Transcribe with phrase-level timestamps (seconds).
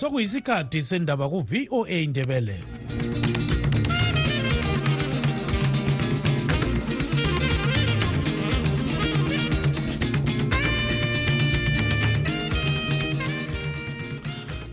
[0.00, 2.64] sokuyisikhathi sendaba ku-voa indebele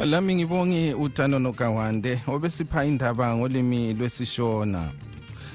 [0.05, 4.91] lami ngibonge uthano nogawande obesipha indaba ngolimi lwesishona.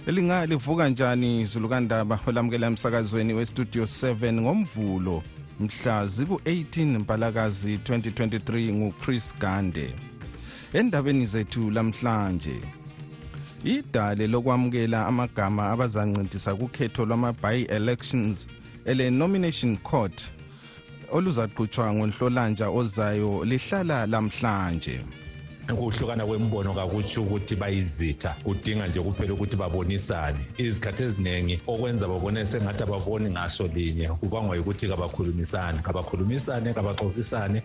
[0.06, 5.22] Elinga livuka njani zulukandaba olamukela emsakazweni westudio 7 ngomvulo.
[5.62, 9.94] Mhla ziku-18 mpalakazi 2023 nguchris gande.
[10.72, 12.60] Endabeni zethu lamhlanje
[13.64, 18.48] idale lokwamukela amagama abazancintisa kukhetho lwama-by-elections
[18.84, 20.30] ele-nomination court
[21.10, 25.00] oluzaqhutshwa ngonhlolanja ozayo lihlala lamhlanje.
[25.72, 28.36] Ukuhlukana kwembono kakutsho ukuthi bayizitha.
[28.44, 30.38] Kudinga nje kuphela ukuthi babonisane.
[30.58, 35.78] Izikhathi eziningi okwenza babone sengathi ababoni ngaso linye kubangwa yikuthi kabakhulumisane.
[35.78, 37.62] Kabakhulumisane kabaxoxisane.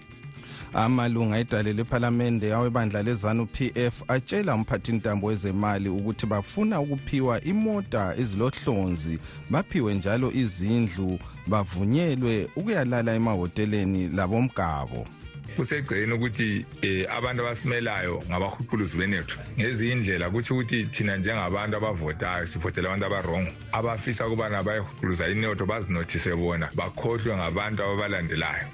[0.74, 9.20] Amalunga edale lephalamende awebandla lezanu pf atshela umphathintambo wezemali ukuthi bafuna ukuphiwa imota ezilohlonzi
[9.50, 15.06] baphiwe njalo izindlu bavunyelwe ukuyalala emahoteleni labomgabo.
[15.58, 19.40] Kusegcekeni ukuthi eh abantu abasimelayo ngabahuquluzi benethu?
[19.58, 26.36] Ngezinye indlela kutsho ukuthi thina njengabantu abavotayo sivotela abantu abarongo abafisa ukubana bayehuquluza inotho bazinothise
[26.36, 28.68] bona bakhohlwe ngabantu ababalandelayo.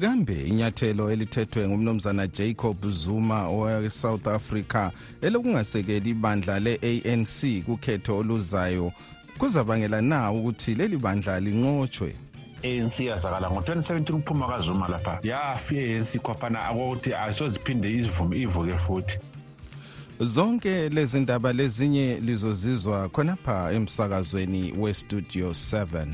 [0.00, 4.90] Kambe inyathelo elithethwe ngumnumzana jacob zuma owesouth africa
[5.22, 8.92] elokungasekeli ibandla le-anc kukhetho oluzayo.
[9.38, 12.23] Kuzabangela na ukuthi leli bandla linqotshwe?
[12.64, 15.18] ANC yazakala ngo-2017 uphuma kazuma lapha.
[15.22, 19.18] Yafika i-ANC kwaphana akokuthi asoziphinde izivume ivuke futhi.
[20.20, 26.06] Zonke lezi ndaba lezinye lizozizwa khonapha emsakazweni westudio 7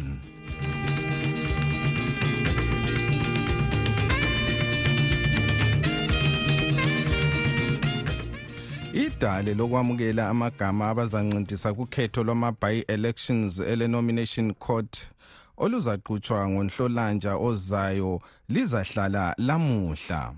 [8.93, 15.09] idale lokwamukela amagama abazancintisa kukhetho lwama-by-elections ele-nomination court
[15.65, 20.35] oluzaqhutshwa ngonhlolanja ozayo lizahlala lamuhla.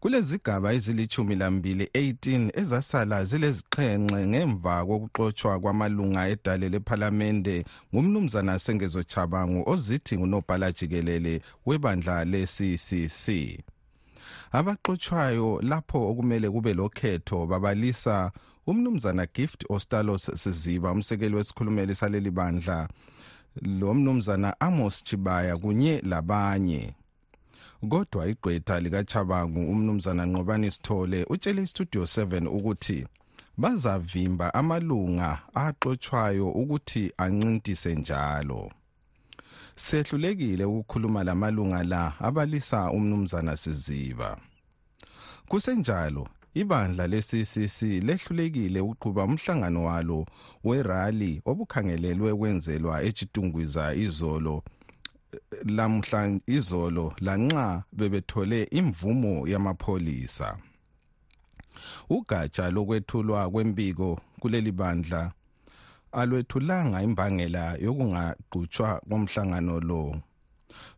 [0.00, 10.18] Kulezigaba ezilithumi lambili 18 ezasala zileziqhenxe ngemva kokuxotshwa kwamalunga edale lephalamende ngumnumzana sengezo chabangu ozithi
[10.18, 11.34] ngunobhala jikelele
[11.66, 13.26] webandla le-ccc
[14.52, 18.32] abaxotshwayo lapho okumele kube lokhetho babalisa
[18.66, 22.88] umnumzana gift ostalos siziba umsekeli wesikhulumeli saleli bandla.
[23.56, 26.94] Lo mnumzana amos chibaya kunye labanye.
[27.88, 33.06] Kodwa igqwetha likachabangu umnumzana nqobani sithole utshele istudio 7 ukuthi
[33.56, 38.70] bazavimba amalunga axotshwayo ukuthi ancintise njalo.
[39.74, 44.38] Sehlulekile ukukhuluma lamalunga la abalisa umnumzana siziba.
[45.48, 50.26] Kusenjalo ibandla le-ccc lehlulekile ukuqhuba umhlangano walo
[50.64, 54.62] werali obukhangelelwe kwenzelwa echitungwiza izolo
[55.76, 60.48] lamhlanje izolo lanxa bebethole imvumo yamapholisa.
[62.10, 65.32] Ugatsha lokwethulwa kwembiko kuleli bandla
[66.12, 70.02] alwethulanga imbangela yokungaqhutshwa komhlangano lo.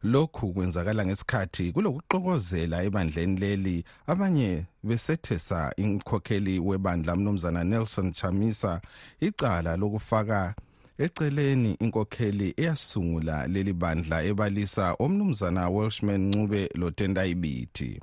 [0.02, 3.84] Lokhu kwenzakala ngesikhathi kulokuxokozela ebandleni leli.
[4.06, 8.80] Abanye besethesa inkhokheli webandla mnumzana nelson chamisa
[9.20, 10.54] icala lokufaka
[10.98, 18.00] eceleni inkokheli eyasungula leli bandla ebalisa omnumzana welshman ncube lotendayibithi.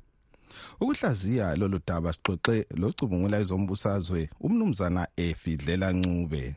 [0.82, 6.56] Ukuhlaziya lolu daba sixoxe locubungula ezombusazwe umnumzana efidlela ncube.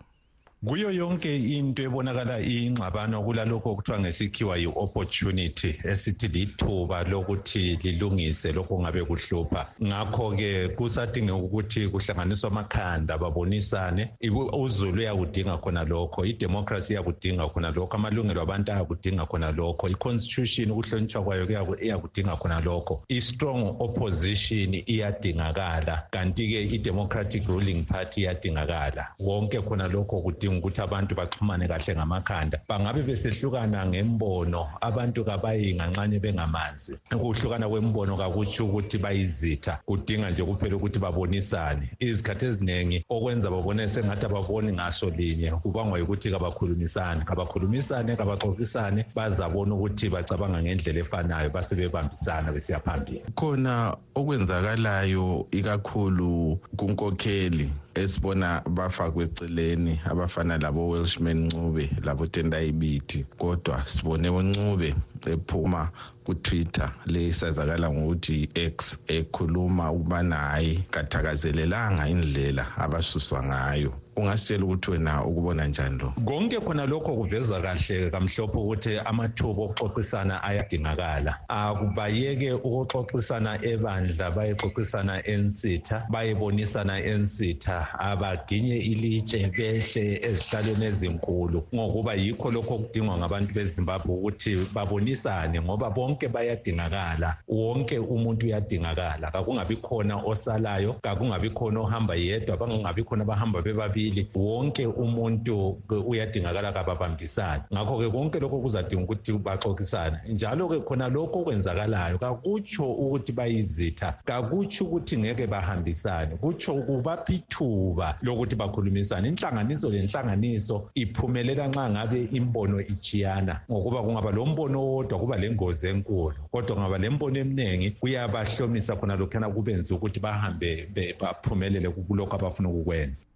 [0.66, 9.04] Kuyo yonke into ebonakala ingxabano kulalokho okuthiwa ngesikhiwa yi-opportunity esithi lithuba lokuthi lilungise lokho ngabe
[9.04, 9.66] kuhlupha.
[9.82, 14.10] Ngakho-ke kusadingeka ukuthi kuhlanganiswe amakhanda babonisane.
[14.52, 21.22] Uzulu uyakudinga khona lokho idemocracy iyakudinga khona lokho amalungelo abantu ayakudinga khona lokho i-constitution ukuhlonitshwa
[21.22, 23.02] kwayo iyakudinga khona lokho.
[23.08, 29.08] I-strong opposition iyadingakala kanti-ke i-democratic ruling party iyadingakala.
[29.18, 32.60] Konke khona lokho kudinga ukuthi abantu baxhumane kahle ngamakhanda.
[32.68, 36.98] Bangabe besehlukana ngembono abantu kabayinganxanye bengamanzi.
[37.12, 41.90] Ukuhlukana kwembono kakutsho ukuthi bayizitha kudinga nje kuphela ukuthi babonisane.
[42.00, 47.24] Izikhathi eziningi okwenza babone sengathi ababoni ngaso linye kubangwa yikuthi kabakhulumisane.
[47.24, 53.22] Kabakhulumisane kabaxoxisane bazabona ukuthi bacabanga ngendlela efanayo basebebambisana besiya phambili.
[53.34, 63.86] Khona okwenzakalayo ikakhulu kunkokheli esibona bafakwe eceleni abafana labo Welshman Ncube labo Tendai Biti kodwa
[63.86, 64.94] sibone uNcube
[65.26, 65.90] ephuma
[66.24, 74.01] ku-twitter lesazakala ngokuthi x ekhuluma ukubana hayi kathakazelelanga indlela abasuswa ngayo.
[74.16, 80.42] Ungasitshela ukuthi wena ukubona njani lo konke khona lokho kuveza kahle kamhlophe ukuthi amathuba okuxoxisana
[80.42, 81.38] ayadingakala.
[81.48, 87.88] Akubayeke ukuxoxisana ebandla bayexoxisana ensitha bayebonisana ensitha.
[87.98, 91.66] Abaginye ilitshe behle ezihlalweni ezinkulu.
[91.74, 97.36] Ngokuba yikho lokho okudingwa ngabantu bezimbabwe ukuthi babonisane ngoba bonke bayadingakala.
[97.48, 99.30] Wonke umuntu uyadingakala.
[99.30, 104.01] Kakungabi khona osalayo kakungabi khona ohamba yedwa bangabi khona abahamba bebabili.
[104.02, 107.62] Ababili wonke umuntu uyadingakala kababambisane.
[107.72, 110.18] Ngakho-ke konke lokho kuzadinga ukuthi baxoxisane.
[110.28, 118.56] Njalo-ke khona lokho okwenzakalayo kakutsho ukuthi bayizitha kakutsho ukuthi ngeke bahambisane kutsho kubapha ithuba lokuthi
[118.56, 119.28] bakhulumisane.
[119.28, 126.36] Inhlanganiso lenhlanganiso iphumelela nxa ngabe imbono ichiyana ngokuba kungaba lo mbono owodwa kuba lengozi enkulu.
[126.50, 130.88] Kodwa kungaba le mbono eminingi kuyabahlomisa khona lokhana kubenza ukuthi bahambe
[131.20, 133.26] baphumelele kulokho abafuna ukukwenza.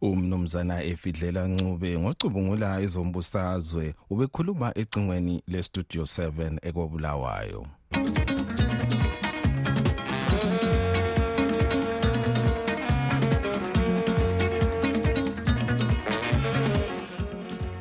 [0.00, 7.66] Umnumzana efidlela ncube ngocubungula ezombusazwe ubekhuluma ecingweni lestudio 7 ekobulawayo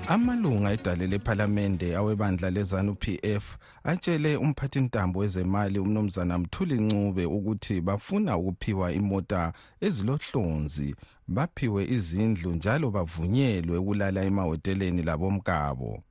[0.10, 8.94] amalunga edale lephalamende awebandla lezanu PF atshele umphathintambo wezemali umnumzana Mthuli Ncube ukuthi bafuna ukuphiwa
[8.94, 10.96] imota ezilohlonzi
[11.28, 16.04] baphiwe izindlu njalo bavunyelwe ukulala emahoteleni labomkabo.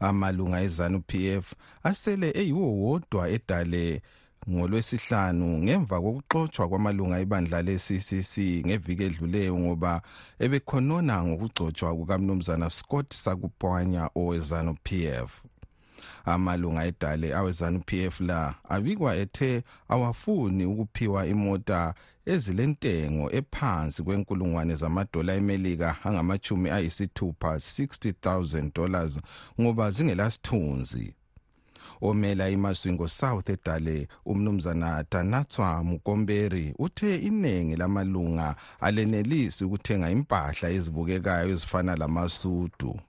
[0.00, 4.02] Amalunga ezanu PF asele eyiwo wodwa edale
[4.48, 8.34] ngolwesihlanu ngemva kokuxotshwa kwamalunga ebandla le-ccc
[8.66, 9.92] ngeviki edluleyo ngoba
[10.44, 15.30] ebekhonona ngokugcotshwa kukamnumzana scott sakupwanya owezanu pf
[16.24, 21.94] amalunga edale awezanu pf la abikwa ethe awafuni ukuphiwa imota
[22.32, 29.20] ezilentengo ephansi kwenkulungwane zamadola emelika angamachumi ayisithupha 60 000 dollars
[29.60, 31.14] ngoba zingelasithunzi.
[32.02, 36.74] Omela imaswingo south edale umnumzana danatswa mukomberi.
[36.78, 43.00] Uthe iningi lamalunga alenelisi ukuthenga impahla ezibukekayo ezifana lamasudu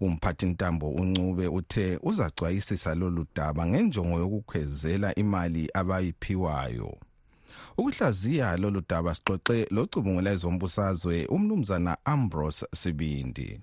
[0.00, 6.98] umphathintambo uncube uthe uzacwayisisa lolu daba ngenjongo yokukhwezela imali abayiphiwayo.
[7.78, 13.60] Ukuhlaziya lolu daba sixoxe locubungula ezombusazwe umnumzana ambrose sibindi.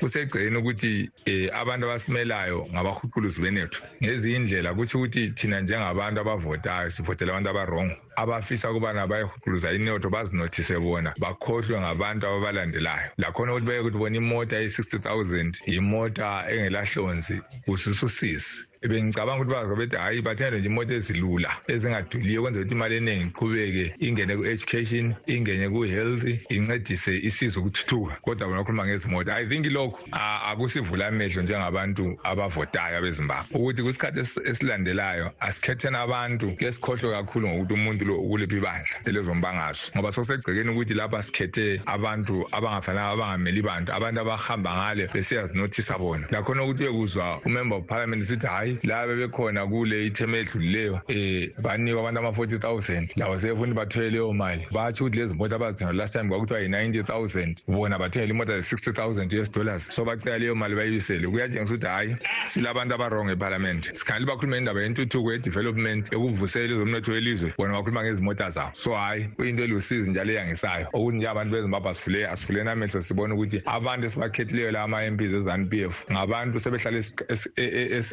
[0.00, 7.30] Kusegcekeni ukuthi eh abantu abasimelayo ngabahuquluzi benethu ngezinye indlela kutsho ukuthi thina njengabantu abavotayo sivotela
[7.32, 13.10] abantu abarongo abafisa ukubana bayehuquluza inotho bazinothise bona bakhohlwe ngabantu ababalandelayo.
[13.16, 19.96] Lakhona ukuthi baye ukuthi bona imota eyi-60 000 yimota engelahlonzi kusususisi bengicabanga ukuthi bazo bethi
[19.96, 26.24] hhayi bathende nje imoto ezilula ezingaduliyo kwenzela ukuthi imali eningi iqhubeke ingene ku-education ingene ku-health
[26.48, 28.14] incedise isizwe ukuthuthuka.
[28.22, 29.32] Kodwa bona bakhuluma ngezimoto.
[29.32, 33.58] I think lokhu akusivula amehlo njengabantu abavotayo abezimbabwe.
[33.58, 34.20] Ukuthi kwisikhathi
[34.50, 40.94] esilandelayo asikhetheni abantu ke sikhohlwe kakhulu ngokuthi umuntu lo ukulephi ibandla elezombangazwe ngoba sokusegcekeni ukuthi
[40.94, 46.26] lapha sikhethe abantu abangafanele abangameli bantu abantu abahamba ngale besiyazinothisa bona.
[46.30, 51.50] Lakhona ukuthi uyekuzwa umember of parliament sithi hhayi hayi laba bekhona kule ithemu edlulileyo eh
[51.62, 56.12] banikwa abantu ama-40 000 lawo sebefuna bathole leyo mali batsho ukuthi lezi moto abazithenga last
[56.12, 60.74] time kwakuthiwa yi-90 000 bona bathengela imota ze-60 000 us dollars so bacela leyo mali
[60.74, 67.52] bayibisele kuyatshengisa ukuthi hhayi silabantu abarong ephalamende sikhangela bakhuluma indaba yentuthuko ye-development ekuvusela ezomnotho welizwe
[67.58, 72.26] bona bakhuluma ngezimota zabo so hhayi kuyinto elusizi njalo eyangisayo ukuthi nje abantu bezimbabwe asifule
[72.26, 76.98] asifuleni amehlo sibone ukuthi abantu esibakhethileyo la ama-mps ezanu p f ngabantu sebehlala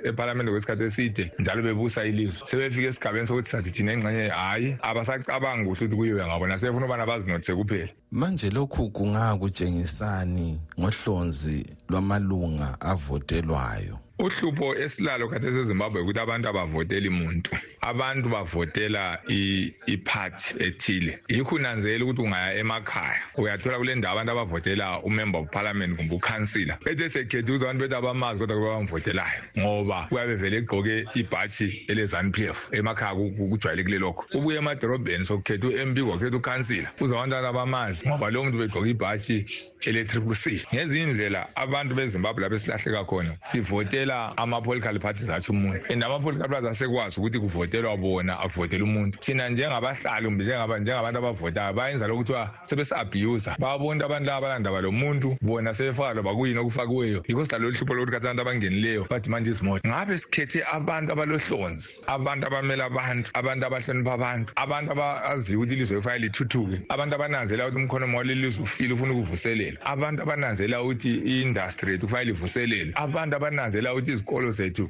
[0.03, 2.47] ephalamende ngaphandle kwesikhathi eside njalo bebusa ilizwe.
[2.47, 7.55] Sebefika esigabeni sokuthi sathi thina engxenye hhayi abasacabangi kuhle ukuthi kuyiwe ngabona sebefuna ubana bazinothise
[7.55, 7.89] kuphela.
[8.11, 14.04] Manje lokhu kungakutshengisani ngohlonzi lwamalunga avotelwayo?
[14.19, 17.51] Uhlupho esilalo khathesi ezimbabwe ukuthi abantu abavoteli muntu.
[17.81, 21.19] Abantu bavotela iphathi ethile.
[21.29, 23.19] Yikho unanzelela ukuthi ungaya emakhaya.
[23.37, 26.77] Uyathola kule ndawo abantu abavotela umember of parliament kumbe ukhansila.
[26.85, 32.31] Bethe sekhethe ukuze abantu bethi abamazi kodwa kube bamvotelayo ngoba kuyabe vele egqoke ibhatshi ele-zanu
[32.31, 32.69] p f.
[32.71, 34.25] Emakhaya kujwayelekile lokho.
[34.33, 36.89] Ubuye emadorobheni sokukhetha u-mb kwakhetha ukhansila.
[36.97, 39.45] Kuze abantwana abamazi ngoba lowo muntu begqoke ibhatshi
[39.85, 40.61] ele-triple c.
[40.73, 45.91] Ngezinye indlela abantu bezimbabwe lapho esilahleka khona sivotela kuvotela ama-political parties athi umuntu.
[45.91, 49.19] And ama-political parties asekwazi ukuthi kuvotelwa bona akuvotela umuntu.
[49.19, 55.37] Thina njengabahlali kumbe njengabantu abavotayo bayenza lokhu kuthiwa sebesi-abusa babona abantu laba balandaba lo muntu
[55.41, 57.23] bona sebefaka loba kuyini okufakiweyo.
[57.27, 62.47] Yikho sidlala lolu hlupho lokuthi kathi abantu abangenileyo badimanda izimota ngabe sikhethe abantu abalohlonzi abantu
[62.47, 68.17] abamela abantu abantu abahlonipha abantu abantu abaziyo ukuthi ilizwe kufanele lithuthuke abantu abananzela ukuthi umkhonomo
[68.17, 74.11] waleli lizwe ufile ufuna ukuvuselela abantu abananzela ukuthi i-industry yethu kufanele ivuselelwe abantu abananzela ukuthi
[74.11, 74.89] izikolo zethu um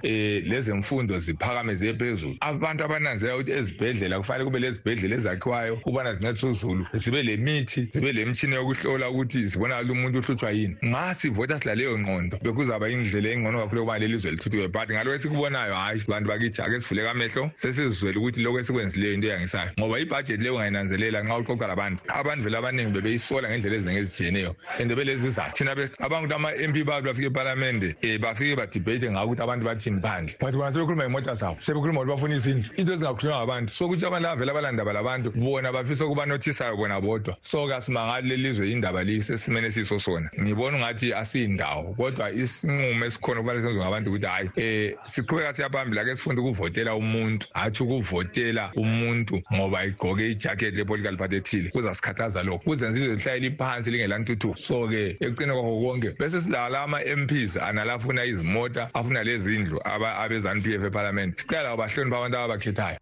[0.50, 2.38] lezemfundo ziphakame ziye phezulu.
[2.42, 8.12] Abantu abananzela ukuthi ezibhedlela kufanele kube lezibhedlela ezakhiwayo ukubana zincedisa uzulu zibe le mithi zibe
[8.12, 10.76] le mtshini yokuhlola ukuthi zibonakala umuntu uhlutshwa yini.
[10.86, 15.74] Nga sivota silaleyo ngqondo bekuzaba indlela engcono kakhulu yokuba leli zwe lithuthuke but ngalokho esikubonayo
[15.76, 19.72] hhayi bantu bakithi ake sivuleke amehlo sesizizwele ukuthi lokho esikwenzileyo into eyangisayo.
[19.80, 24.96] Ngoba ibhajethi leyo ungayinanzelela nxa uxoxa labantu abantu vele abaningi bebeyisola ngendlela eziningi ezitshiyeneyo and
[24.96, 30.36] belezizathu thina abantu ama-mp babi bafike epalamende um bafike badibheyithe ngako ukuthi abantu bathini phandle
[30.40, 33.74] but bona sebekhuluma ngemota zabo sebekhuluma ukuthi bafuna izindlu into ezingakhulunywa ngabantu.
[33.74, 37.38] So ukuthi abantu laba vele abalandaba labantu bona bafisa ukuba nothisayo bona bodwa.
[37.42, 43.64] So kasimangali leli lizwe indaba lisesimeni esiyiso sona ngibona ungathi asiyindawo kodwa isinqumo esikhona kufanele
[43.64, 47.48] senziwe ngabantu ukuthi hhayi um siqhubeka siyaphambili ake sifunde ukuvotela umuntu.
[47.54, 51.70] Hatshi ukuvotela umuntu ngoba igqoke ijakhethi le-political party ethile.
[51.70, 52.64] Kuzasikhathaza lokho.
[52.64, 58.85] Kuzenza ilizwe lihlale liphansi lingelantuthuko so-ke ekucine kwakho konke bese silala ama-mps anala afuna izimota
[58.94, 61.38] afuna lezindlu abezanu p f ephalamende.
[61.38, 63.00] Sicela abahlonipha abantu ababakhethayo.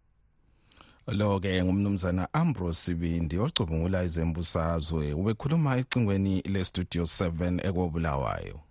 [1.06, 8.63] Lo-ke ngumnumzana ambrose sibindi ocubungula izembusazwe ubekhuluma ecingweni le-studio 7 ekobulawayo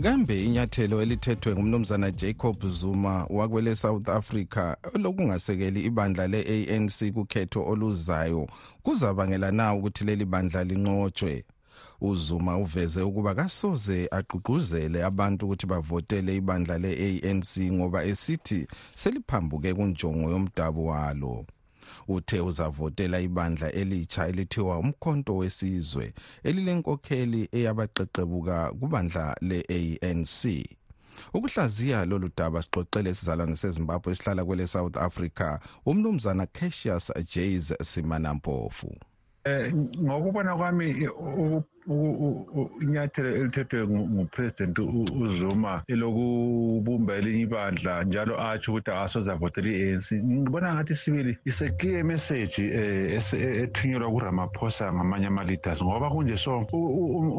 [0.00, 8.48] kambe inyathelo elithethwe ngumnumzana jacob zuma wakwele south africa lokungasekeli ibandla le-anc kukhetho oluzayo
[8.82, 11.44] kuzabangela na ukuthi leli bandla linqotshwe?
[12.00, 20.86] Uzuma uveze ukuba kasoze agqugquzele abantu ukuthi bavotele ibandla le-anc ngoba esithi seliphambuke kunjongo yomdabu
[20.86, 21.46] walo
[22.08, 30.66] uthe uzavotela ibandla elitsha elithiwa umkhonto wesizwe elilenkokheli eyabaqeqebuka kubandla le-ANC
[31.34, 38.96] ukuhlaziya lolu daba sixoxele isizalwane sezimbabwe esihlala kwele south africa umnumzana cassius jas simanampofu.
[39.44, 41.08] Eh ngokubona kwami
[42.82, 50.08] inyathelo elithethwe ngupresident uZuma elokubumba elinye ibandla njalo atsho ukuthi akasoze avotele i-ANC.
[50.12, 52.58] Ngibona ngathi sibili is a clear message
[53.62, 56.66] ethunyelwa kuramaphosa ngamanye ama-leaders ngoba kunje so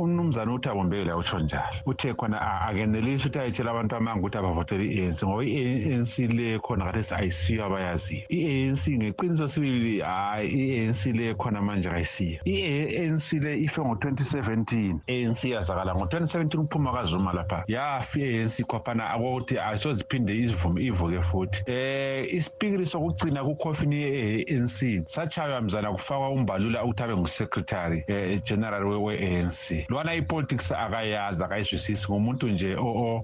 [0.03, 1.77] umnumzana uthi abombekela utsho njalo.
[1.85, 7.13] Uthe khona akenelisi ukuthi ayitshela abantu amanga ukuthi abavotele i-ANC ngoba i-ANC le khona khathesi
[7.15, 8.23] ayisiyo abayaziyo.
[8.29, 15.43] i-ANC ngeqiniso sibili hayi i-ANC le khona manje kayisiyo i-ANC le ife ngo-20 2017 ANC
[15.43, 15.95] yazakala.
[15.95, 21.63] Ngo-2017 kuphuma kazuma lapha yafi i-ANC khophana akokuthi asoziphinde izivume ivuke futhi.
[21.65, 29.89] Eh isipikiri sokugcina kukhofini ye-ANC satshaywa mzana kufakwa umbalula ukuthi abe ngusecretary eh, general we-ANC
[29.89, 32.07] lwana ipolitics akayazi akayizwisisi.
[32.09, 32.75] Ngumuntu nje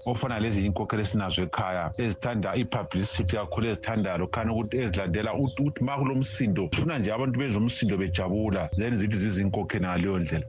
[0.05, 6.69] ofana lezi inkokhelo esinazo ekhaya ezithanda i-publicity kakhulu ezithandayo lokhana ukuthi ezilandela ukuthi ma kulomsindo
[6.73, 10.45] funa nje abantu bezwa umsindo bejabula then zithi zizinkokheli ngaleyo ndlela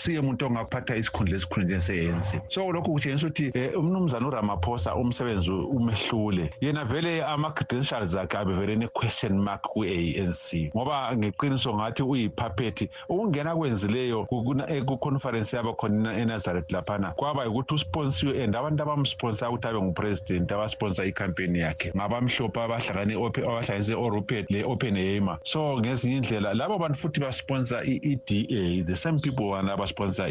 [0.00, 6.50] akusiye umuntu ongaphatha isikhundla esikhundleni se-ANC so lokhu kutshengisa ukuthi um umnumzana uramaphosa umsebenzi umehlule.
[6.60, 15.56] Yena vele ama-credentials akhe abevele ne-question mark ku-anc ngoba ngeqiniso ngathi uyiphapethi ukungena kwenzileyo kuconference
[15.56, 21.56] yabo khona enazaret laphana kwaba yikuthi usponsiwe and abantu abamsponsa ukuthi abe ngupresident abasponsa icampaign
[21.56, 21.92] yakhe.
[21.96, 29.18] Ngabamhlophe abahlanganise orupen le-open hama so ngezinye indlela labo bantu futhi basponsa i-eda the same
[29.18, 30.24] people wana abasponsa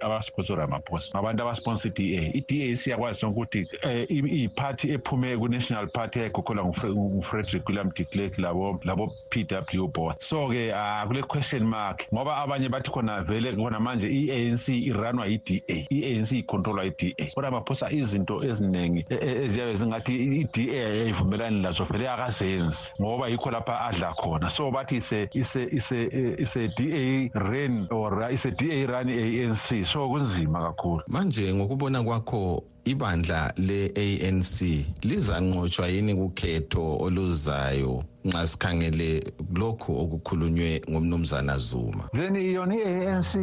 [0.00, 6.64] abasponsor ramaphosa ngabantu abasponsa i-da i-da siyakwazi sonke ukuthi um iyiphathi ephume ku-national party eyayikhokhelwa
[6.64, 9.46] ngufrederick william de clerk labo-p
[9.78, 10.72] w both so-ke
[11.06, 16.84] kule question mark ngoba abanye bathi khona vele khona manje i-anc iranwa yi-da i-anc ikhontrolwa
[16.84, 24.12] yi-da uramaphosa izinto eziningi eziyabe zingathi i-da yayivumelani lazo vele akazenzi ngoba yikho lapha adla
[24.12, 24.48] khona.
[24.48, 25.28] So bathi ise-da
[27.34, 31.02] ran or ise-da run i-anc so kunzima kakhulu.
[31.08, 34.56] Manje ngokubona kwakho ibandla le-ANC
[35.02, 42.08] lizanqotshwa yini kukhetho oluzayo nxa sikhangele lokhu okukhulunywe ngumnumzana zuma?
[42.12, 43.34] Then yona i-anc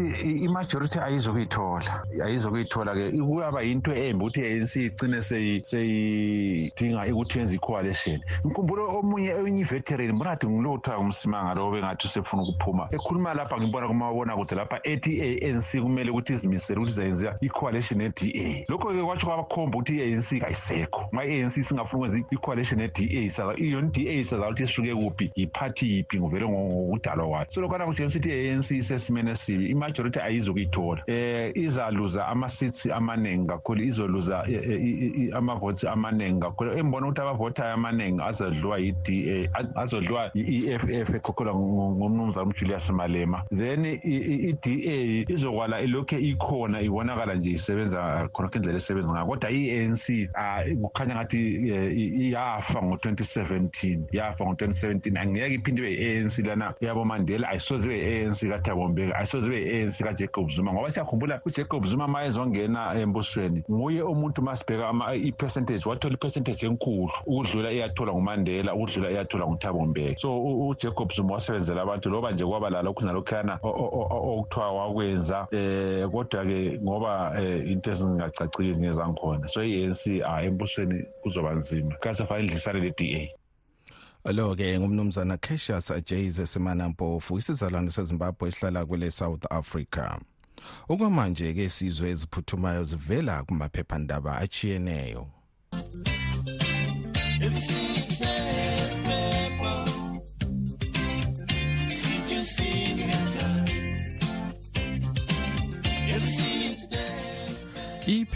[0.46, 2.06] imajority ayizokuyithola.
[2.26, 8.22] Ayizokuyithola-ke kuyaba yinto embi ukuthi i-anc igcine seyidinga ukuthi yenze i-coalition.
[8.46, 12.88] Ngikhumbule omunye enye iveteran mbonati ngilo kuthiwa ngumsimanga lo bengathi usefuna ukuphuma.
[12.92, 18.66] Ekhuluma lapha ngibona kumabona kude lapha ethi i-anc kumele ukuthi izimisele ukuthi izayenza i-coalition ne-da
[18.70, 23.04] lokho-ke kwatsho kwabakhomba ukuthi i-anc kayisekho nxa i-anc singafuna ukwenza i-coalition ne-da
[23.58, 28.30] yona i-da isaza ukuthi isuke kuphi yiphathi yiphi nguvele ngokudalwa kwayo so lokhana kutshengisa ukuthi
[28.30, 31.04] i-anc isesimeni esibi imajority ayizokuyithola.
[31.08, 34.46] Um izaluza ama-seats amaningi kakhulu izoluza
[35.34, 36.78] ama-votes amaningi kakhulu.
[36.80, 43.44] Embona ukuthi abavotayo amaningi azodliwa yi-da azodliwa i-eff ekhokhelwa ngomnumzana ujulius malema.
[43.52, 44.72] Then i-da
[45.34, 50.06] izokwala ilokhu ikhona ibonakala nje isebenza khonakho indlela esebenza ngayo kodwa i-anc
[50.82, 51.40] kukhanya ngathi
[51.98, 56.74] iyafa ngo-2017 yafa ngo-2017 angeke iphinde ibe yi-anc lana.
[56.82, 62.08] Yabomandela ayisoze ibe yi-anc kathabo mbeki ayisoze ibe yi-anc kajacob zuma ngoba siyakhumbula ujacob zuma
[62.08, 67.12] ma ezongena embusweni nguye umuntu masibheka i-percentage wathola i-percentage enkulu.
[67.26, 70.20] Ukudlula iyathola ngumandela ukudlula iyathola nguthabo mbeki.
[70.20, 77.32] So ujacob zuma wasebenzela abantu loba nje kwaba lalokhu nalokhuyana okuthiwa wakwenza um kodwa-ke ngoba
[77.40, 80.08] um into ezingacacile ezinye zangikhona so i-anc
[80.44, 81.96] embusweni kuzoba nzima.
[81.96, 83.32] Kasafa indlisane le-da
[84.34, 90.20] lo-ke ngumnumzana cassius jays esemanampofu isizalwane sezimbabwe esihlala kwele south africa.
[90.90, 95.28] Okwamanje-ke sizwe eziphuthumayo zivela kumaphephandaba achiyeneyo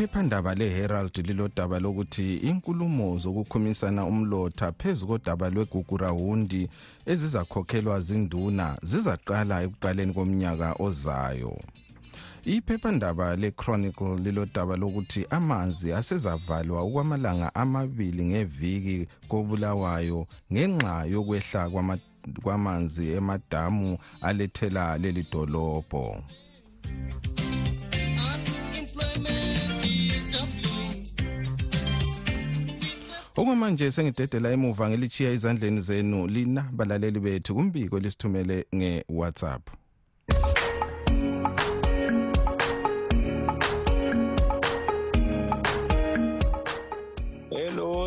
[0.01, 6.69] iphephandaba leherald lilodaba lokuthi inkulumo zokukhumisana umlotha phezu kodaba lwegugurawundi
[7.05, 11.53] ezizakhokhelwa zinduna zizaqala ekuqaleni komnyaka ozayo.
[12.45, 20.19] Iphephandaba le-chronicle lilodaba lokuthi amanzi asezavalwa okwamalanga amabili ngeviki kobulawayo
[20.51, 21.69] ngenxa yokwehla
[22.43, 26.05] kwamanzi emadamu alethela leli dolobho.
[33.35, 39.80] Okwamanje sengidedela emuva ngelichiya ezandleni zenu lina balaleli bethu kumbiko lisithumele nge-whatsapp.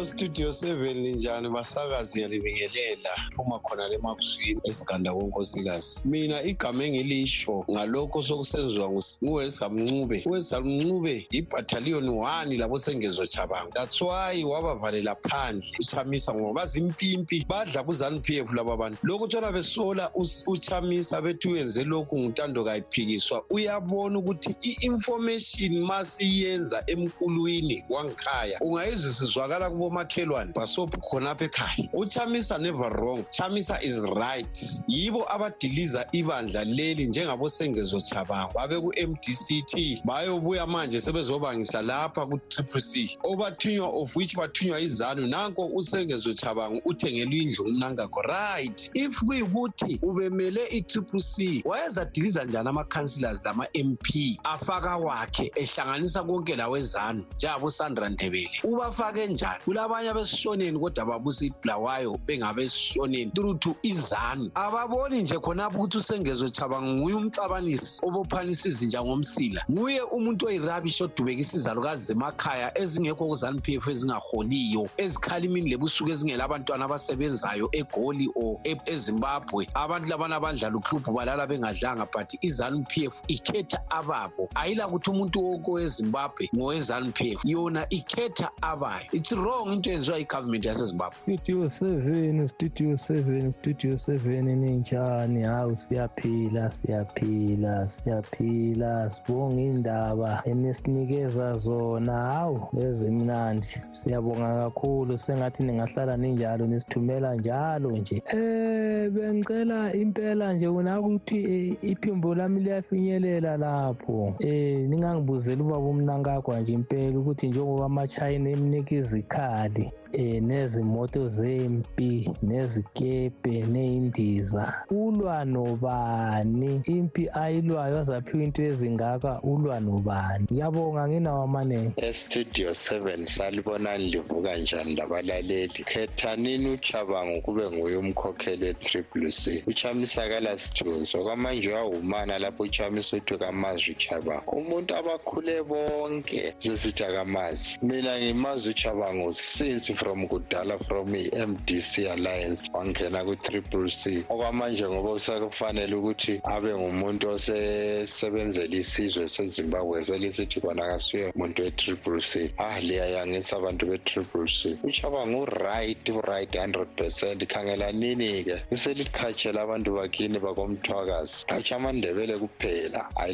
[0.04, 8.88] Studio 7 njani basakazi yalibingelela phuma khona lemakuzwini esiganda konkosikazi mina igama engilisho ngalokho sokusenziwa
[9.24, 10.22] nguwesamncube.
[10.26, 18.20] Uwesamncube ibhathaliyoni 1 labo sengezo chabango that's why wabavalela phandle uchamisa ngoba bazimpimpi badla kuzanu
[18.20, 18.98] p f laba bantu.
[19.02, 20.10] Lokhu tshona besola
[20.46, 23.44] uchamisa bethi uyenze lokhu ngutando kayiphikiswa.
[23.50, 31.88] Uyabona ukuthi i-information masiyenza emkulwini wangikhaya ungayizwisizwakala kubo omakhelwane basophu khonapha ekhaya.
[31.92, 40.66] Uchamisa never wrong chamisa is right yibo abadiliza ibandla leli njengabosengezo chabango babe ku-mdct bayobuya
[40.66, 43.16] manje sebezobangisa lapha ku-triple c.
[43.22, 48.90] Obathunywa of which bathunywa izanu nanko usengezo chabango uthengelwe indlu ngumnangakho right.
[48.94, 57.24] If kuyikuthi ubemele i-triple c wayezadiliza njani ama-councillors lama-mp afaka wakhe ehlanganisa konke lawezanu.
[57.34, 58.50] Njengabosandra ndebele.
[58.64, 59.60] Ubafake njani?
[59.84, 66.80] Kulabanye abesishoneni kodwa babusa ibulawayo bengabesishoneni through to izanu ababoni nje khonapho ukuthi usengezo chaba
[66.82, 69.62] nguye umxabanisi obophanisa izinja ngomsila.
[69.70, 76.44] Nguye umuntu oyirabishi odubekisa izalukazi zemakhaya ezingekho kuzanu p f ezingaholiyo ezikhala imini lebusuku ezingela
[76.44, 79.68] abantwana abasebenzayo egoli or ezimbabwe.
[79.74, 84.48] Abantu labana abadlala uklubhu balala bengadlanga but izanu p f ikhetha ababo.
[84.54, 89.04] Ayilakuthi umuntu wonke owezimbabwe ngowezanu p f yona ikhetha abayo.
[89.12, 91.18] It's wrong into eyenziwa igovernment yasezimbabwe.
[91.22, 99.10] Studio seven studio seven studio seven ninjani hawu siyaphila siyaphila siyaphila.
[99.10, 102.12] Sibonga indaba enisinikeza zona.
[102.12, 105.18] Hawu ezimnandi siyabonga kakhulu.
[105.18, 108.22] Sengathi ningahlala ninjalo nisithumela njalo nje.
[108.26, 114.34] Eh bengicela impela nje unakuthi iphimbo lami liyafinyelela lapho.
[114.38, 120.03] Eh ningangibuzeli ubaba umnankagwa nje impela ukuthi njengoba amachina emnika izikhali tadi.
[120.18, 126.82] Um nezimoto zempi nezikepe neyindiza ulwa nobani?
[126.86, 130.46] Impi ayilwayo azaphiwa into ezingaka ulwa nobani?
[130.52, 135.84] Ngiyabonga nginawo amanenge estudio 7 salibonani livuka njani labalaleli?
[135.84, 139.64] Khethanini uchabango kube nguye umkhokheli we-triple c.
[139.66, 148.18] Uchamisakala sithunzi okwamanje uyawumana lapho uchamisa uthi kamazi uchabango umuntu abakhule bonke sesithi akamazi mina
[148.18, 154.24] ngimazi uchabango since from kudala from i-mdc alliance wangena ku-triple c.
[154.28, 162.52] Okwamanje ngoba usakufanele ukuthi abe ngumuntu osesebenzela isizwe sezimbabwe selisithi kona kasuye muntu we-triple c.
[162.58, 164.78] Ah liyayangisa abantu be-triple c.
[164.84, 167.40] Uchabango uright uright hundred percent.
[167.48, 171.44] Khangelanini-ke uselikhatshela abantu bakini bakomthwakazi.
[171.48, 173.08] Hatsho amandebele kuphela.
[173.16, 173.32] Hayi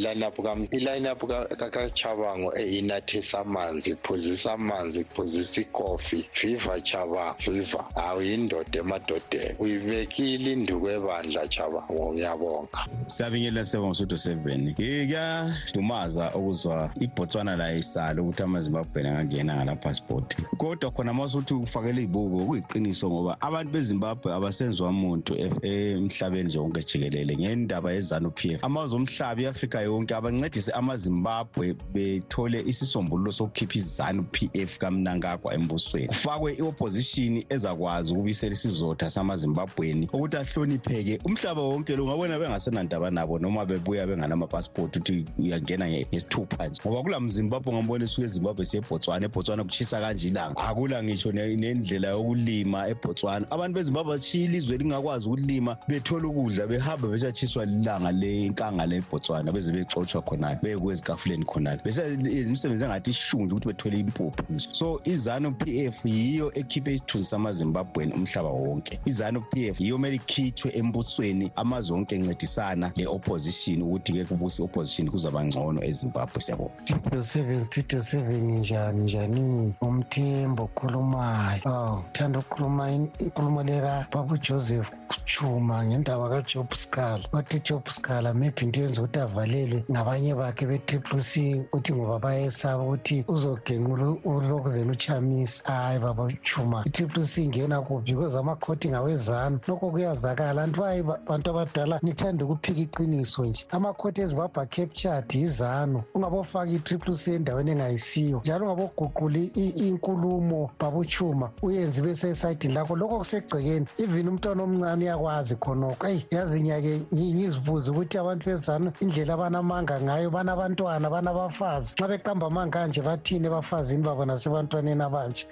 [0.71, 1.21] iline-up
[1.59, 6.29] kachabango eyinathisa amanzi iphuzisa amanzi iphuzisa ikofi
[6.61, 12.87] viva chaba viva hawu yindoda emadodeni uyibekile induku ebandla chabango ngiyabonga.
[13.07, 14.75] Siyabingelela sebonga sutho seven.
[14.75, 22.47] Kuyadumaza ukuzwa ibotswana la isala ukuthi amazimbabweni angangena ngala-passport kodwa khona ma usuthi ufakele ibuko
[22.47, 28.65] kuyiqiniso ngoba abantu bezimbabwe abasenziwa muntu emhlabeni nje wonke jikelele ngendaba yezanup f.
[28.65, 36.09] Amazwe omhlaba iafrika yonke abancedise amazimbabwe bethole isisombululo sokukhipha izanup f kamnankagwa embusweni.
[36.41, 41.21] Kufakwe i-opposition ezakwazi ukubisela isizotha samazimbabweni ukuthi ahlonipheke.
[41.25, 46.81] Umhlaba wonke lo ungabona bengasenandaba nabo noma bebuya benganamapasipoti ukuthi uyangena ngesithupha nje.
[46.87, 50.61] Ngoba kula mzimbabwe ngambona esuke ezimbabwe siye ebotswana ebotswana kuchisa kanje ilanga.
[50.61, 53.47] Akula ngisho nendlela yokulima ebotswana.
[53.51, 60.23] Abantu bezimbabwe batshiya ilizwe lingakwazi ukulima bethola ukudla behamba besatshiswa lilanga lenkanga lebotswana beze bexotshwa
[60.23, 61.81] khonale bekwezikafuleni khonale.
[61.85, 64.69] Besenza imisebenzi engathi ishunje ukuthi bethole impuphu nje.
[64.71, 69.01] So izanu p f yiyo ekhiphe isithunzi samazimbabweni umhlaba wonke.
[69.05, 75.45] Izanu p f yiyo kumele ikhitshwe embusweni amazwe onke encedisana le-opposition ukuthi-ke kubusa i-opposition kuzaba
[75.45, 76.41] ngcono ezimbabwe.
[76.41, 77.23] Siyabonga.
[77.23, 79.75] Seven studio seven njani njani?
[79.81, 81.61] Umthembo okhulumayo.
[81.65, 84.91] Aw ngithanda ukukhuluma inkulumo leka baba ujoseph
[85.25, 91.23] chuma ngendaba kajob scal othi job scal maybe into yenza ukuthi avalelwe ngabanye bakhe be-triple
[91.23, 93.91] c ukuthi ngoba bayesaba ukuthi uzogenqa
[94.25, 100.63] ulokuzela uchamisa hayi baba chuma i-triple c ingena kuphi because amakhoti ngawezanu lokho kuyazakala.
[100.63, 103.67] Anti hayi bantu abadala ngithanda ukuphika iqiniso nje.
[103.71, 106.03] Amakhoti ezimbabwe captured yizanu.
[106.15, 112.97] Ungabofaka i-triple c endaweni engayisiyo njalo ungaboguqula inkulumo babuchuma uyenze besesayidini lakho.
[112.97, 116.07] Lokho kusegcekeni even umntwana omncane uyakwazi khonokho.
[116.09, 121.95] Eyi yazi nyake ngizibuze ukuthi abantu bezanu indlela abanamanga ngayo banabantwana banabafazi.
[121.99, 125.47] Nxa beqamba amanga anje bathini ebafazini babo nasebantwaneni abanje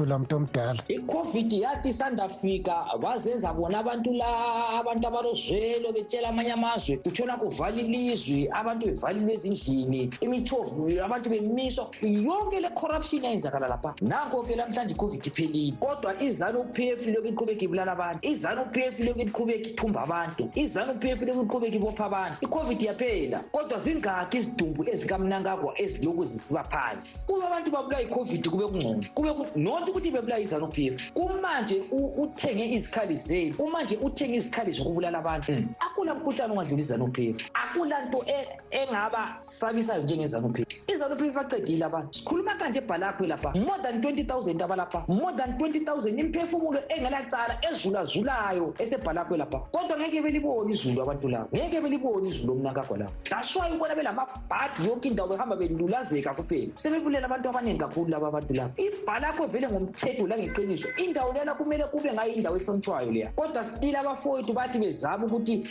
[0.00, 0.82] liyahutshula mntu omdala.
[0.88, 8.48] Icovid yathi isandafika bazenza bona abantu la abantu abalozwelo betshela amanye amazwe kutshona kuvala ilizwe
[8.52, 13.94] abantu bevalile ezindlini imitshovu abantu bemiswa yonke le corruption yayenzakala lapha.
[14.00, 19.00] Nanko-ke lamhlanje icovid iphelile kodwa izanu p f ilokhu iqhubeka ibulala abantu izanu p f
[19.00, 22.36] ilokhu iqhubeka ithumba abantu izanu p f ilokhu iqhubeka ibopha abantu.
[22.40, 27.22] Icovid yaphela kodwa zingakhi izidumbu ezikamnankagwa ezilokhu zisiba phansi.
[27.26, 32.64] Kuba abantu babulawa icovid kube kungcono kube not ukuthi bebulawa izanu p f kumanje uthenge
[32.64, 35.52] izikhali zenu kumanje uthenge izikhali zokubulala abantu.
[35.80, 38.24] Akula mkhuhlane ongadlula izanu p f akula nto
[38.70, 43.54] engaba sabisayo njengezanu p f izanu p f aqedile abantu sikhuluma kanje ebhalakho lapha.
[43.54, 49.58] More than 20 000 abalapha more than 20 000 imphefumulo engelacala ezulazulayo esebhalakho lapha.
[49.72, 55.08] Kodwa ngeke belibone izulu abantu labo ngeke belibone izulu omnankagwa labo daswayo ubona belamabhadi yonke
[55.08, 56.72] indawo behamba belulazeka kuphela.
[56.76, 62.12] Sebebulela abantu abaningi kakhulu laba abantu labo ibhalakho vele ngomthetho langeqiniso indawo lena kumele kube
[62.12, 63.32] ngayo indawo ehlonitshwayo leya.
[63.36, 65.64] Kodwa stile abafowethu bathi bezama ukuthi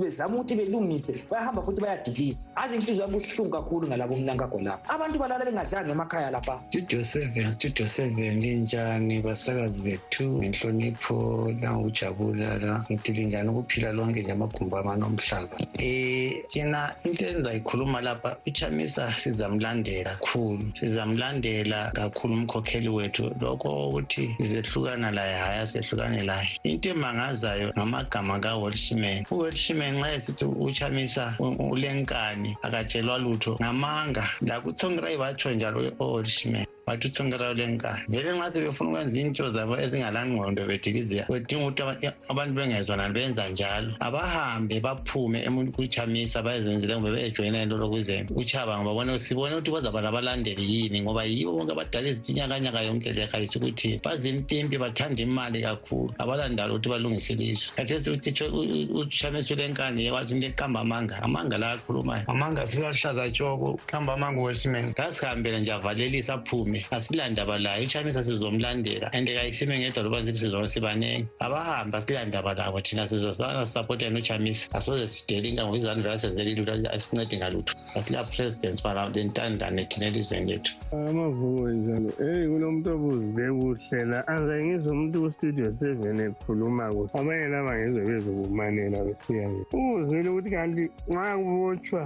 [0.00, 2.46] bezama ukuthi belungise bayahamba futhi bayadilisa.
[2.56, 6.60] Azi inhliziyo yami buhlungu kakhulu ngalabo mnankagwa labo abantu balala bengadlanga emakhaya lapha.
[6.68, 12.84] Studio seven studio seven linjani basakazi bethu ngenhlonipho langokujabula la.
[12.90, 20.10] Ngithi linjani ukuphila lonke nje amagumbi amane omhlaba um thina into engizayikhuluma lapha uchamisa sizamlandela
[20.16, 20.64] kakhulu.
[20.74, 26.48] Sizamlandela kakhulu umkhokheli wethu lokho ukuthi sizehlukana laye hhayi asehlukane laye.
[26.64, 31.24] Into emangazayo ngamagama kawelshman uwelshman nxa esithi uchamisa
[31.70, 34.24] ulenkani akatshelwa lutho ngamanga.
[34.48, 41.26] Lakuthongirai batsho njalo owelshman lenkani vele nxa sebefuna ukwenza into zabo ezingalangqondo bediliziya.
[41.30, 43.92] Bedinga ukuthi abantu bengezwanani benza njalo.
[44.00, 45.40] Abahambe baphume
[45.72, 51.52] kuchamisa bayezenzele kumbe beyejoyina into lokuze uchabanga babone sibone ukuthi bazaba labalandeli yini ngoba yibo
[51.52, 56.14] bonke abadala izitinyakanyaka yonke lehayisa ukuthi bazimpimpi bathanda imali kakhulu.
[56.18, 57.72] Abalandalo ukuthi balungise ilizwe.
[57.76, 64.40] Khathesi uchamisa ulenkani wathi into eqamba amanga amanga la akhulumayo amanga silahlaza tshoko kuhamba amanga
[64.40, 70.68] wesimeni kasihambele nje avalelisa aphume asilandaba layo uchamisa sizomlandela and kayisime ngedwa loba sithi sizona
[70.68, 71.26] sibanengi.
[71.38, 74.68] Abahambe asilandaba labo thina sizosana sisapota yena uchamisa.
[74.72, 77.74] Asoze sidelinga ngoba izanu vela sezelile ukuthi asincedi ngalutho.
[77.94, 80.72] Asila presidents bala lentandane thina elizweni lethu.
[80.92, 82.10] Amavuko njalo.
[82.20, 87.10] Eyi kulomuntu obuzile kuhlela anze ngizwe umuntu kustudio seven ekhuluma kuhle.
[87.14, 92.02] Abanye laba ngizwe bezokumanela besiya uzwile ukuthi kanti nxa kubotshwa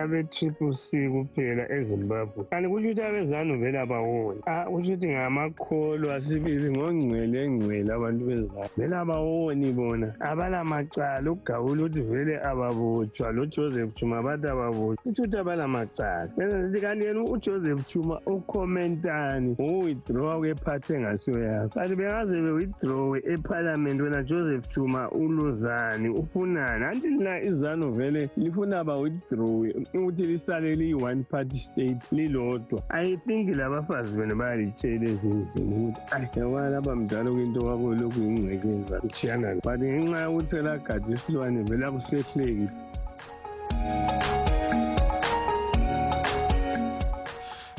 [0.00, 6.70] abe-triple c kuphela ezimbabwe kanti kutsho ukuthi abezanu vele abawoni ah, kutsho ukuthi ngamakholo asibili
[6.70, 11.30] ngongcwele engcwele abantu bezanu vele abawoni bona abalamacala.
[11.30, 13.32] Ukugawula ukuthi vele ababotshwa.
[13.32, 15.04] Lojoseph chuma bathi ababotshwa.
[15.04, 16.30] Ukuthi abalamacala.
[16.36, 24.02] Benzithi kanti yena ujoseph chuma ukhomentani oh, ngokuwithdrawa kwephathi engasiyo yakho kanti bengaze bewithdrawe ephalamende
[24.02, 26.84] wena joseph chuma uluzani ufunani?
[26.84, 32.82] Anti lina izanu vele lifuna bawithdrawe ukuthi lisale liyi-one party state lilodwa.
[32.90, 38.20] I think abafazi bona bayalitshela ezinye izinto ukuthi ayi yabona lapha mdala kwinto kwakho lokhu
[38.26, 42.74] yingcekeza kutshiyanana but ngenxa yokuthi elagadi isilwane vela kusehlekile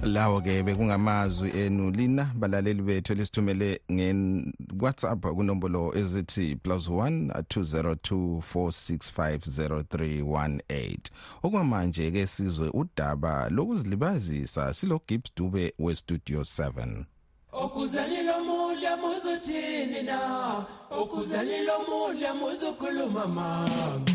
[0.06, 1.92] lawo ke bekungamazwi enu.
[1.92, 10.98] Lina balaleli bethu elisithumele nge-whatsapp kunombolo ezithi plus 1 202 4650318
[11.44, 17.04] okwamanje ke sizwe udaba lokuzilibazisa silo Gibbs Dube westudio 7
[17.52, 20.66] okuzalilo muhle muzothini na?
[20.92, 24.15] Okuzalilo muhle muzokhuluma mama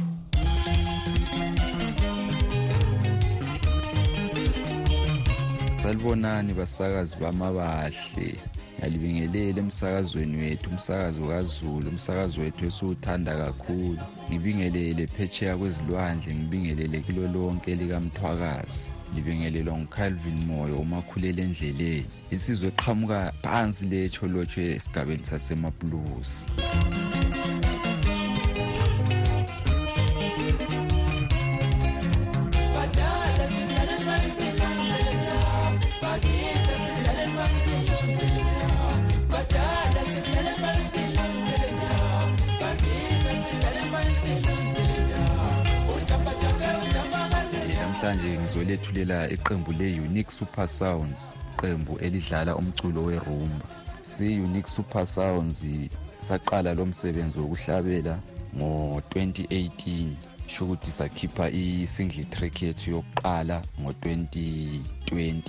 [5.90, 8.38] salibonani basakazi bamabahle.
[8.78, 13.98] Ngiyalibingelela emsakazweni wethu umsakazo kazulu umsakazo wethu esiwuthanda kakhulu.
[14.30, 18.90] Ngibingelele phetsheya kwezilwandle ngibingelele kilo lonke likamthwakazi.
[19.14, 22.06] Libingelelwa ngucalvin moyo umakhulela endleleni.
[22.30, 26.46] Isizwe eqhamuka phansi letsho lotshwe esigabeni sasemapulusi
[48.10, 53.66] namhlanje ngizolethulela iqembu le-unique super sounds iqembu elidlala umculo werumba.
[54.02, 55.66] Si-unique super sounds
[56.20, 58.18] saqala lo msebenzi wokuhlabela
[58.56, 60.08] ngo-2018
[60.46, 65.42] sho ukuthi sakhipha i-single track yethu yokuqala ngo-2020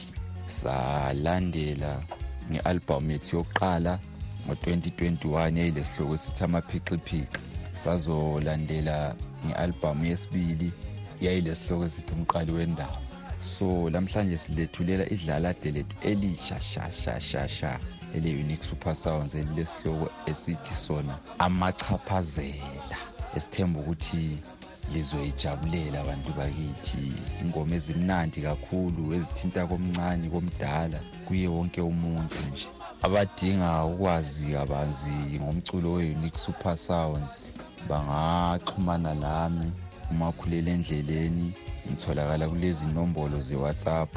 [0.45, 2.04] salandela
[2.52, 4.00] nge-albhamu yethu yokuqala
[4.47, 7.39] ngo-2021 yayilesihloko sithi amaphixiphiqi
[7.74, 10.71] sazolandela nge-albhamu yesibili
[11.22, 13.00] yayilesihloko esithi umqali wendaba
[13.40, 17.80] so namhlanje silethulela idlalade lethu elishashashashasha
[18.16, 22.98] ele-unique super sounds elilesihloko esithi sona amachaphazela
[23.36, 24.38] esithemba ukuthi
[24.94, 27.14] lizoyijabulela abantu bakithi.
[27.42, 32.68] Ingoma ezimnandi kakhulu ezithinta komncane komdala kuye wonke umuntu nje.
[33.06, 37.52] Abadinga ukwazi kabanzi ngomculo we-unique super sounds
[37.90, 39.72] bangaxhumana lami
[40.12, 41.47] umakhulele endleleni
[41.88, 44.12] ngitholakala kulezi nombolo ze-whatsapp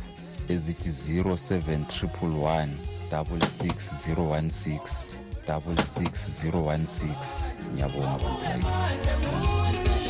[0.52, 2.68] ezithi 07111
[3.11, 10.04] 66016 66016 ngiyabonga abantu bakithi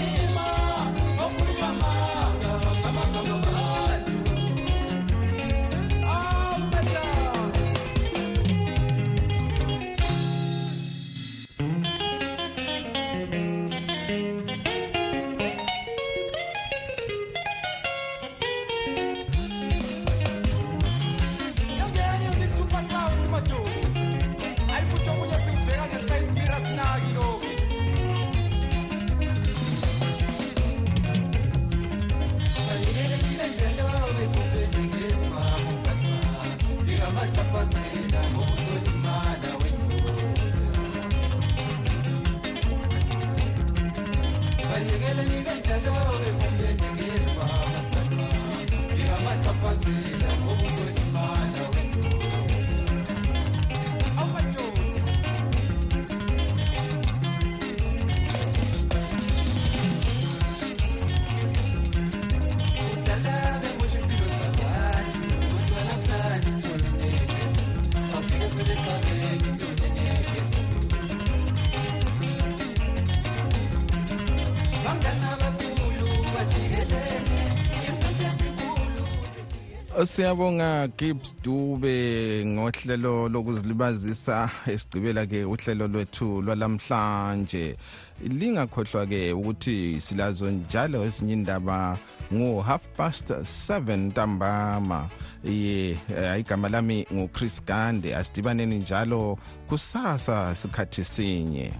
[80.06, 87.76] siyabonga gibbs dube ngohlelo lokuzilibazisa esigqibela ke uhlelo lwethu lwalamhlanje.
[88.22, 91.98] Lingakhohlwa ke ukuthi silazo njalo ezinye indaba
[92.32, 95.08] ngo-half past 7 ntambama.
[95.44, 99.38] Ye eh, igama lami nguchris gande asidibaneni njalo
[99.68, 101.72] kusasa sikhathi sinye.